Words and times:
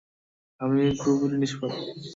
আমি 0.61 0.81
পুরোপুরি 0.97 1.35
নিষ্পাপ! 1.37 1.71